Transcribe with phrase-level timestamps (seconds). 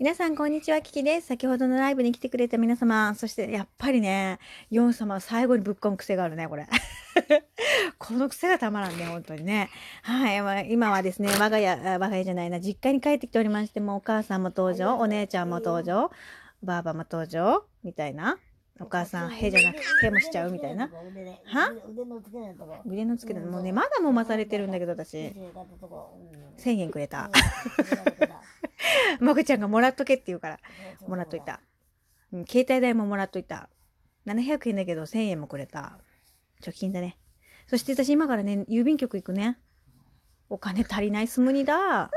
[0.00, 0.80] 皆さん、こんにちは。
[0.80, 1.26] キキです。
[1.26, 4.38] 先ほどのライブに来てくれた皆様、そしてやっぱりね、
[4.70, 6.66] ヨン様、最後にぶっこむ癖があるね、これ。
[8.00, 9.68] この癖がたまらんね、本当にね。
[10.00, 16.10] はい、まあ今はですね、我が家、あ我が家じゃないな、実家に帰ってきておりまして、もうお母さんも登場、お姉ちゃんも登場、
[16.62, 18.38] ばあばも登場、みたいな。
[18.80, 20.90] お母さん、へじゃなくて、へもしちゃうみたいな。
[21.44, 21.74] は？
[21.86, 22.76] 腕の付けないとこ。
[22.86, 25.34] 腕のつけて、もうね、まだもまされてるんだけど、私。
[26.56, 27.30] 1000円くれた。
[29.20, 30.60] まこちゃんがもらっとけって言うから、
[31.06, 31.60] もらっといた。
[32.32, 33.68] うん、携帯代ももらっといた。
[34.26, 35.98] 700円だけど1000円もくれた。
[36.62, 37.16] 貯金だね。
[37.66, 39.58] そして私今からね、郵便局行くね。
[40.48, 42.10] お金足りないすむにだ。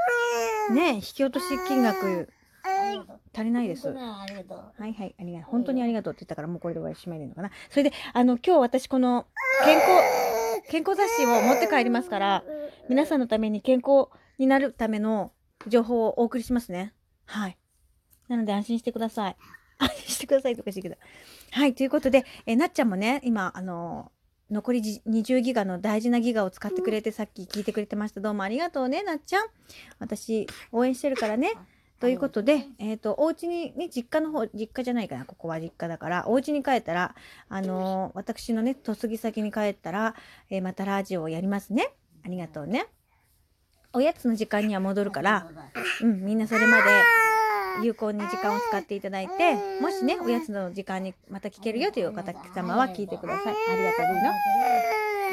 [0.71, 2.29] ね引き落とし金額
[3.33, 3.89] 足りないです。
[3.89, 5.51] はいはい、ありがとう。
[5.51, 7.51] 本当にありがとうって言ったからもうこれで終わりしまいでいいのかな。
[7.69, 9.27] それで、あの、今日私この
[9.65, 9.87] 健康、
[10.69, 12.43] 健康雑誌を持って帰りますから、
[12.89, 15.31] 皆さんのために健康になるための
[15.67, 16.93] 情報をお送りしますね。
[17.25, 17.57] はい。
[18.27, 19.35] なので安心してください。
[19.79, 20.95] 安心してくださいとかしてけど。
[21.51, 21.75] はい。
[21.75, 24.11] ということで、えなっちゃんもね、今、あの、
[24.49, 28.21] 残りじ20ギガの大事なギガを使ってくれて、さっき聞いてくれてました。
[28.21, 29.45] どうもありがとうね、なっちゃん。
[29.99, 31.53] 私、応援してるからね。
[31.99, 37.15] ということで、えっ、と、お家にね、実家の方、実家じゃないかな、ここは実家だから、お家に帰ったら、
[37.47, 40.15] あのー私のね、嫁ぎ先に帰ったら、
[40.49, 41.93] えーまたラジオをやりますね。
[42.25, 42.87] ありがとうね。
[43.93, 45.47] おやつの時間には戻るから、
[46.01, 46.83] うん、みんなそれまで
[47.83, 53.53] 有効に時間を使っていただいて、もしね、おやつの時間にまた聞けるよというお方様は聞いてください。
[53.71, 54.33] ありがとうの？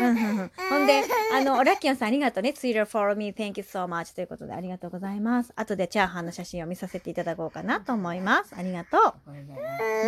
[0.01, 1.03] うんうんほんで、
[1.35, 2.55] あの、ラッキョンさんありがとうね。
[2.55, 3.35] Twitter follow me.
[3.35, 4.15] Thank you so much.
[4.15, 5.53] ということでありがとうございます。
[5.57, 8.55] 後でチャーハンの写真を見させていただこうかなと思います。
[8.57, 9.31] ありがとう。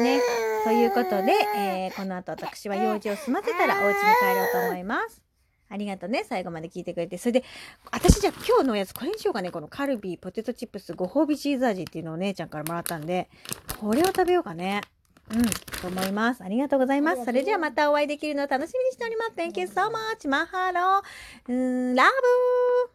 [0.03, 0.21] ね。
[0.65, 5.21] ということで、えーこの後私は用事を済ませたらお家に帰ろうと思います。
[5.73, 6.25] ありがとうね。
[6.29, 7.17] 最後まで聞いてくれて。
[7.17, 7.45] それで、
[7.91, 9.51] 私じゃあ今日のやつ、これにしようかね。
[9.51, 13.31] このカルビーポテトチップスご褒美チーズ味っていうのをお姉ちゃんからもらったんで、
[13.81, 14.83] これを食べようかね。
[15.31, 15.45] うん、
[15.81, 16.45] と思います。
[16.45, 17.25] ありがとうございます。
[17.25, 19.33] それじゃあまたお会いできるのを楽しみにしております。
[19.35, 20.29] Thank you so much.
[20.29, 21.03] マハロー。
[21.49, 22.92] うーん、ラブ